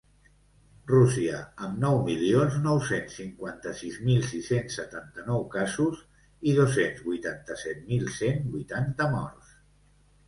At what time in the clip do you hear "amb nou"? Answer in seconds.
1.65-1.97